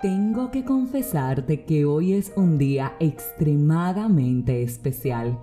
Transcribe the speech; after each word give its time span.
Tengo 0.00 0.52
que 0.52 0.64
confesarte 0.64 1.64
que 1.64 1.84
hoy 1.84 2.12
es 2.12 2.32
un 2.36 2.56
día 2.56 2.94
extremadamente 3.00 4.62
especial. 4.62 5.40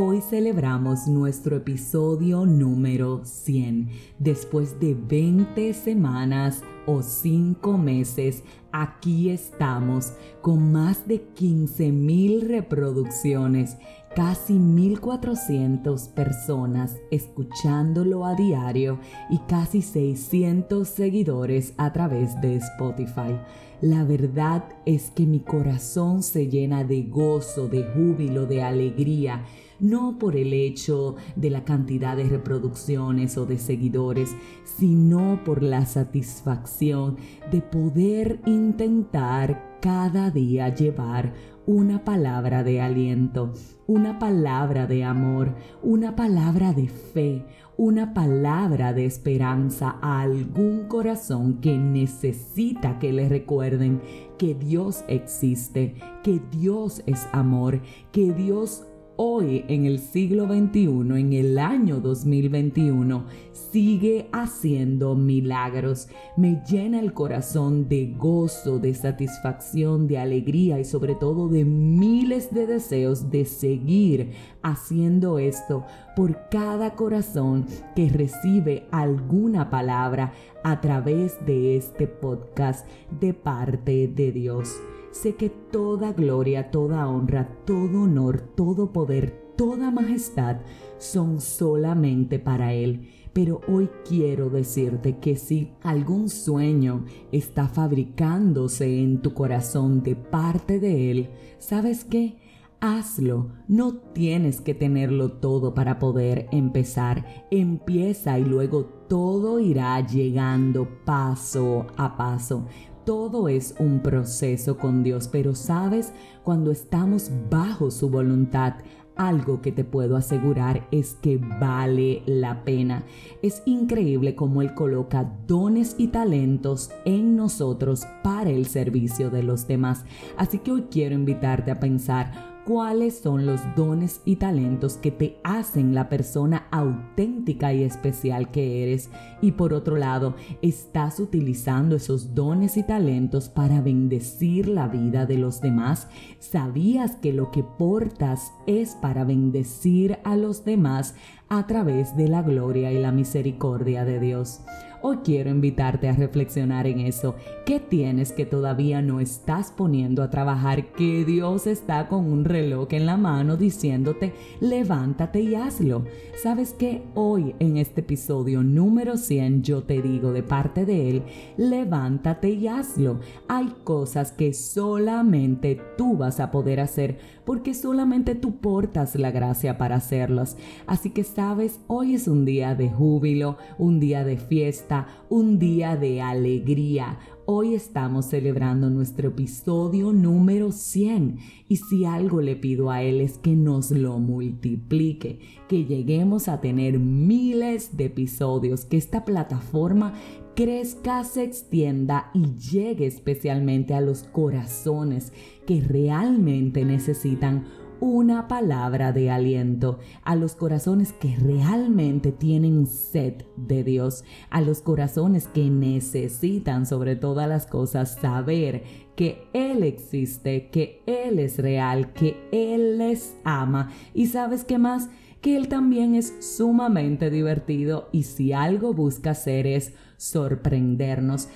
Hoy 0.00 0.20
celebramos 0.20 1.08
nuestro 1.08 1.56
episodio 1.56 2.46
número 2.46 3.24
100. 3.24 3.88
Después 4.20 4.78
de 4.78 4.94
20 4.94 5.74
semanas 5.74 6.62
o 6.86 7.02
5 7.02 7.76
meses, 7.76 8.44
aquí 8.70 9.30
estamos 9.30 10.12
con 10.40 10.70
más 10.70 11.08
de 11.08 11.26
15.000 11.34 12.46
reproducciones 12.46 13.76
casi 14.14 14.54
1.400 14.54 16.12
personas 16.14 16.96
escuchándolo 17.10 18.24
a 18.24 18.34
diario 18.34 19.00
y 19.30 19.38
casi 19.48 19.82
600 19.82 20.88
seguidores 20.88 21.74
a 21.76 21.92
través 21.92 22.40
de 22.40 22.56
Spotify. 22.56 23.36
La 23.80 24.04
verdad 24.04 24.64
es 24.86 25.10
que 25.10 25.26
mi 25.26 25.40
corazón 25.40 26.22
se 26.22 26.48
llena 26.48 26.84
de 26.84 27.02
gozo, 27.02 27.68
de 27.68 27.84
júbilo, 27.94 28.46
de 28.46 28.62
alegría, 28.62 29.44
no 29.80 30.18
por 30.18 30.36
el 30.36 30.52
hecho 30.52 31.16
de 31.36 31.50
la 31.50 31.64
cantidad 31.64 32.16
de 32.16 32.24
reproducciones 32.24 33.36
o 33.38 33.46
de 33.46 33.58
seguidores, 33.58 34.34
sino 34.64 35.40
por 35.44 35.62
la 35.62 35.86
satisfacción 35.86 37.16
de 37.50 37.60
poder 37.60 38.40
intentar 38.46 39.78
cada 39.80 40.30
día 40.30 40.74
llevar 40.74 41.32
una 41.66 42.02
palabra 42.02 42.64
de 42.64 42.80
aliento, 42.80 43.52
una 43.86 44.18
palabra 44.18 44.86
de 44.86 45.04
amor, 45.04 45.54
una 45.82 46.16
palabra 46.16 46.72
de 46.72 46.88
fe, 46.88 47.44
una 47.76 48.14
palabra 48.14 48.92
de 48.92 49.04
esperanza 49.04 49.98
a 50.00 50.22
algún 50.22 50.88
corazón 50.88 51.60
que 51.60 51.76
necesita 51.76 52.98
que 52.98 53.12
le 53.12 53.28
recuerden 53.28 54.00
que 54.38 54.54
Dios 54.54 55.04
existe, 55.08 55.94
que 56.24 56.40
Dios 56.50 57.02
es 57.06 57.28
amor, 57.32 57.82
que 58.12 58.32
Dios 58.32 58.84
hoy 59.20 59.64
en 59.66 59.84
el 59.84 59.98
siglo 59.98 60.46
XXI, 60.46 60.86
en 61.18 61.32
el 61.32 61.58
año 61.58 61.98
2021, 61.98 63.24
sigue 63.52 64.28
haciendo 64.32 65.16
milagros. 65.16 66.08
Me 66.36 66.62
llena 66.70 67.00
el 67.00 67.12
corazón 67.12 67.88
de 67.88 68.14
gozo, 68.16 68.78
de 68.78 68.94
satisfacción, 68.94 70.06
de 70.06 70.18
alegría 70.18 70.78
y 70.78 70.84
sobre 70.84 71.16
todo 71.16 71.48
de 71.48 71.64
miles 71.64 72.54
de 72.54 72.68
deseos 72.68 73.28
de 73.28 73.44
seguir 73.44 74.30
haciendo 74.62 75.40
esto 75.40 75.84
por 76.14 76.48
cada 76.48 76.94
corazón 76.94 77.66
que 77.96 78.08
recibe 78.08 78.86
alguna 78.92 79.68
palabra 79.68 80.32
a 80.70 80.82
través 80.82 81.44
de 81.46 81.76
este 81.76 82.06
podcast 82.06 82.86
de 83.10 83.32
parte 83.32 84.06
de 84.06 84.32
Dios. 84.32 84.76
Sé 85.12 85.34
que 85.34 85.48
toda 85.48 86.12
gloria, 86.12 86.70
toda 86.70 87.08
honra, 87.08 87.48
todo 87.64 88.02
honor, 88.02 88.42
todo 88.54 88.92
poder, 88.92 89.54
toda 89.56 89.90
majestad 89.90 90.58
son 90.98 91.40
solamente 91.40 92.38
para 92.38 92.74
Él. 92.74 93.08
Pero 93.32 93.62
hoy 93.66 93.88
quiero 94.06 94.50
decirte 94.50 95.16
que 95.16 95.36
si 95.36 95.72
algún 95.80 96.28
sueño 96.28 97.06
está 97.32 97.66
fabricándose 97.68 99.00
en 99.00 99.22
tu 99.22 99.32
corazón 99.32 100.02
de 100.02 100.16
parte 100.16 100.80
de 100.80 101.10
Él, 101.10 101.30
¿sabes 101.58 102.04
qué? 102.04 102.36
Hazlo, 102.80 103.48
no 103.66 103.94
tienes 103.94 104.60
que 104.60 104.72
tenerlo 104.72 105.32
todo 105.32 105.74
para 105.74 105.98
poder 105.98 106.46
empezar. 106.52 107.46
Empieza 107.50 108.38
y 108.38 108.44
luego 108.44 108.84
todo 109.08 109.58
irá 109.58 110.00
llegando 110.06 110.88
paso 111.04 111.88
a 111.96 112.16
paso. 112.16 112.66
Todo 113.04 113.48
es 113.48 113.74
un 113.80 114.00
proceso 114.00 114.78
con 114.78 115.02
Dios, 115.02 115.26
pero 115.26 115.56
sabes, 115.56 116.12
cuando 116.44 116.70
estamos 116.70 117.32
bajo 117.50 117.90
su 117.90 118.10
voluntad, 118.10 118.74
algo 119.16 119.60
que 119.60 119.72
te 119.72 119.82
puedo 119.82 120.16
asegurar 120.16 120.86
es 120.92 121.14
que 121.20 121.38
vale 121.38 122.22
la 122.26 122.62
pena. 122.62 123.02
Es 123.42 123.62
increíble 123.66 124.36
cómo 124.36 124.62
Él 124.62 124.74
coloca 124.74 125.28
dones 125.48 125.96
y 125.98 126.08
talentos 126.08 126.90
en 127.04 127.34
nosotros 127.34 128.06
para 128.22 128.50
el 128.50 128.66
servicio 128.66 129.30
de 129.30 129.42
los 129.42 129.66
demás. 129.66 130.04
Así 130.36 130.60
que 130.60 130.70
hoy 130.70 130.84
quiero 130.88 131.16
invitarte 131.16 131.72
a 131.72 131.80
pensar 131.80 132.57
cuáles 132.68 133.20
son 133.20 133.46
los 133.46 133.62
dones 133.76 134.20
y 134.26 134.36
talentos 134.36 134.98
que 134.98 135.10
te 135.10 135.40
hacen 135.42 135.94
la 135.94 136.10
persona 136.10 136.66
auténtica 136.70 137.72
y 137.72 137.82
especial 137.82 138.50
que 138.50 138.82
eres. 138.82 139.08
Y 139.40 139.52
por 139.52 139.72
otro 139.72 139.96
lado, 139.96 140.36
estás 140.60 141.18
utilizando 141.18 141.96
esos 141.96 142.34
dones 142.34 142.76
y 142.76 142.82
talentos 142.82 143.48
para 143.48 143.80
bendecir 143.80 144.68
la 144.68 144.86
vida 144.86 145.24
de 145.24 145.38
los 145.38 145.62
demás. 145.62 146.08
¿Sabías 146.40 147.16
que 147.16 147.32
lo 147.32 147.50
que 147.52 147.64
portas 147.64 148.52
es 148.66 148.96
para 148.96 149.24
bendecir 149.24 150.18
a 150.22 150.36
los 150.36 150.66
demás 150.66 151.14
a 151.48 151.66
través 151.66 152.16
de 152.16 152.28
la 152.28 152.42
gloria 152.42 152.92
y 152.92 152.98
la 152.98 153.12
misericordia 153.12 154.04
de 154.04 154.20
Dios? 154.20 154.60
Hoy 155.00 155.18
quiero 155.18 155.50
invitarte 155.50 156.08
a 156.08 156.12
reflexionar 156.12 156.88
en 156.88 156.98
eso. 156.98 157.36
¿Qué 157.64 157.78
tienes 157.78 158.32
que 158.32 158.44
todavía 158.46 159.00
no 159.00 159.20
estás 159.20 159.70
poniendo 159.70 160.24
a 160.24 160.30
trabajar? 160.30 160.86
Que 160.92 161.24
Dios 161.24 161.68
está 161.68 162.08
con 162.08 162.24
un 162.24 162.44
reloj 162.44 162.88
en 162.90 163.06
la 163.06 163.16
mano 163.16 163.56
diciéndote, 163.56 164.34
levántate 164.60 165.40
y 165.40 165.54
hazlo. 165.54 166.04
¿Sabes 166.42 166.72
que 166.72 167.02
Hoy 167.14 167.54
en 167.58 167.76
este 167.76 168.00
episodio 168.00 168.62
número 168.62 169.16
100 169.16 169.62
yo 169.62 169.82
te 169.84 170.02
digo 170.02 170.32
de 170.32 170.42
parte 170.42 170.84
de 170.84 171.10
Él, 171.10 171.22
levántate 171.56 172.50
y 172.50 172.66
hazlo. 172.66 173.20
Hay 173.48 173.72
cosas 173.84 174.32
que 174.32 174.52
solamente 174.52 175.80
tú 175.96 176.16
vas 176.16 176.40
a 176.40 176.50
poder 176.50 176.80
hacer 176.80 177.18
porque 177.44 177.72
solamente 177.72 178.34
tú 178.34 178.56
portas 178.56 179.14
la 179.14 179.30
gracia 179.30 179.78
para 179.78 179.96
hacerlas. 179.96 180.56
Así 180.86 181.10
que 181.10 181.22
sabes, 181.38 181.78
hoy 181.86 182.14
es 182.14 182.26
un 182.26 182.44
día 182.44 182.74
de 182.74 182.90
júbilo, 182.90 183.58
un 183.78 184.00
día 184.00 184.24
de 184.24 184.38
fiesta 184.38 185.06
un 185.28 185.60
día 185.60 185.96
de 185.96 186.20
alegría. 186.20 187.20
Hoy 187.46 187.74
estamos 187.74 188.26
celebrando 188.26 188.90
nuestro 188.90 189.28
episodio 189.28 190.12
número 190.12 190.72
100 190.72 191.38
y 191.68 191.76
si 191.76 192.04
algo 192.04 192.40
le 192.40 192.56
pido 192.56 192.90
a 192.90 193.04
Él 193.04 193.20
es 193.20 193.38
que 193.38 193.54
nos 193.54 193.92
lo 193.92 194.18
multiplique, 194.18 195.38
que 195.68 195.84
lleguemos 195.84 196.48
a 196.48 196.60
tener 196.60 196.98
miles 196.98 197.96
de 197.96 198.06
episodios, 198.06 198.84
que 198.84 198.96
esta 198.96 199.24
plataforma 199.24 200.14
crezca, 200.56 201.22
se 201.22 201.44
extienda 201.44 202.32
y 202.34 202.56
llegue 202.56 203.06
especialmente 203.06 203.94
a 203.94 204.00
los 204.00 204.24
corazones 204.24 205.32
que 205.68 205.82
realmente 205.82 206.84
necesitan 206.84 207.64
una 208.00 208.48
palabra 208.48 209.12
de 209.12 209.30
aliento 209.30 209.98
a 210.22 210.36
los 210.36 210.54
corazones 210.54 211.12
que 211.12 211.36
realmente 211.36 212.32
tienen 212.32 212.86
sed 212.86 213.44
de 213.56 213.84
Dios, 213.84 214.24
a 214.50 214.60
los 214.60 214.80
corazones 214.80 215.48
que 215.48 215.70
necesitan 215.70 216.86
sobre 216.86 217.16
todas 217.16 217.48
las 217.48 217.66
cosas 217.66 218.16
saber 218.20 218.82
que 219.16 219.48
Él 219.52 219.82
existe, 219.82 220.70
que 220.70 221.02
Él 221.06 221.38
es 221.38 221.58
real, 221.58 222.12
que 222.12 222.36
Él 222.52 222.98
les 222.98 223.36
ama. 223.44 223.90
Y 224.14 224.26
sabes 224.26 224.64
qué 224.64 224.78
más? 224.78 225.08
Que 225.40 225.56
Él 225.56 225.68
también 225.68 226.14
es 226.14 226.34
sumamente 226.40 227.30
divertido 227.30 228.08
y 228.12 228.24
si 228.24 228.52
algo 228.52 228.94
busca 228.94 229.30
hacer 229.30 229.66
es 229.66 229.92
sorprendernos. 230.16 231.48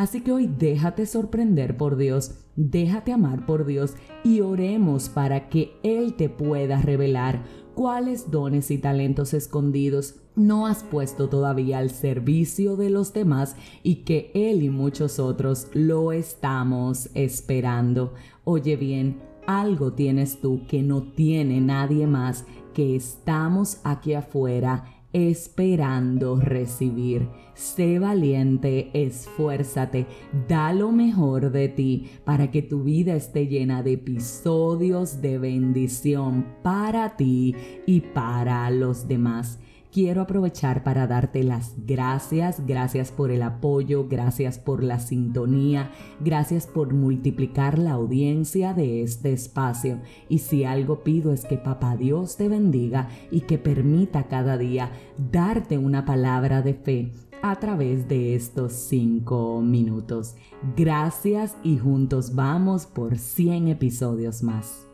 Así 0.00 0.22
que 0.22 0.32
hoy 0.32 0.46
déjate 0.46 1.04
sorprender 1.04 1.76
por 1.76 1.98
Dios, 1.98 2.30
déjate 2.56 3.12
amar 3.12 3.44
por 3.44 3.66
Dios 3.66 3.96
y 4.24 4.40
oremos 4.40 5.10
para 5.10 5.50
que 5.50 5.72
Él 5.82 6.14
te 6.14 6.30
pueda 6.30 6.80
revelar 6.80 7.44
cuáles 7.74 8.30
dones 8.30 8.70
y 8.70 8.78
talentos 8.78 9.34
escondidos 9.34 10.14
no 10.36 10.66
has 10.66 10.84
puesto 10.84 11.28
todavía 11.28 11.76
al 11.76 11.90
servicio 11.90 12.76
de 12.76 12.88
los 12.88 13.12
demás 13.12 13.56
y 13.82 13.96
que 13.96 14.30
Él 14.32 14.62
y 14.62 14.70
muchos 14.70 15.18
otros 15.18 15.68
lo 15.74 16.12
estamos 16.12 17.10
esperando. 17.12 18.14
Oye 18.44 18.76
bien, 18.76 19.18
algo 19.46 19.92
tienes 19.92 20.40
tú 20.40 20.62
que 20.66 20.82
no 20.82 21.12
tiene 21.12 21.60
nadie 21.60 22.06
más, 22.06 22.46
que 22.72 22.96
estamos 22.96 23.82
aquí 23.84 24.14
afuera 24.14 24.99
esperando 25.12 26.36
recibir. 26.36 27.28
Sé 27.54 27.98
valiente, 27.98 28.90
esfuérzate, 28.94 30.06
da 30.48 30.72
lo 30.72 30.92
mejor 30.92 31.50
de 31.50 31.68
ti 31.68 32.10
para 32.24 32.50
que 32.50 32.62
tu 32.62 32.84
vida 32.84 33.14
esté 33.14 33.46
llena 33.46 33.82
de 33.82 33.92
episodios 33.92 35.20
de 35.20 35.38
bendición 35.38 36.46
para 36.62 37.16
ti 37.16 37.54
y 37.86 38.00
para 38.00 38.70
los 38.70 39.08
demás 39.08 39.58
quiero 39.92 40.22
aprovechar 40.22 40.82
para 40.82 41.06
darte 41.06 41.42
las 41.42 41.74
gracias, 41.86 42.66
gracias 42.66 43.10
por 43.10 43.30
el 43.30 43.42
apoyo, 43.42 44.06
gracias 44.08 44.58
por 44.58 44.82
la 44.82 45.00
sintonía, 45.00 45.90
gracias 46.20 46.66
por 46.66 46.94
multiplicar 46.94 47.78
la 47.78 47.92
audiencia 47.92 48.74
de 48.74 49.02
este 49.02 49.32
espacio. 49.32 50.00
Y 50.28 50.38
si 50.38 50.64
algo 50.64 51.02
pido 51.02 51.32
es 51.32 51.44
que 51.44 51.58
Papá 51.58 51.96
Dios 51.96 52.36
te 52.36 52.48
bendiga 52.48 53.08
y 53.30 53.42
que 53.42 53.58
permita 53.58 54.28
cada 54.28 54.58
día 54.58 54.90
darte 55.18 55.78
una 55.78 56.04
palabra 56.04 56.62
de 56.62 56.74
fe 56.74 57.12
a 57.42 57.56
través 57.56 58.08
de 58.08 58.34
estos 58.34 58.72
5 58.72 59.62
minutos. 59.62 60.36
Gracias 60.76 61.56
y 61.62 61.78
juntos 61.78 62.34
vamos 62.34 62.86
por 62.86 63.16
100 63.16 63.68
episodios 63.68 64.42
más. 64.42 64.89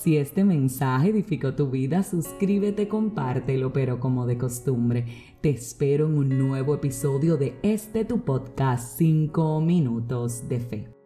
Si 0.00 0.16
este 0.16 0.44
mensaje 0.44 1.08
edificó 1.08 1.56
tu 1.56 1.70
vida, 1.70 2.04
suscríbete, 2.04 2.86
compártelo, 2.86 3.72
pero 3.72 3.98
como 3.98 4.26
de 4.26 4.38
costumbre, 4.38 5.06
te 5.40 5.50
espero 5.50 6.06
en 6.06 6.16
un 6.16 6.38
nuevo 6.38 6.76
episodio 6.76 7.36
de 7.36 7.58
este 7.64 8.04
tu 8.04 8.24
podcast 8.24 8.96
5 8.96 9.60
minutos 9.60 10.48
de 10.48 10.60
fe. 10.60 10.97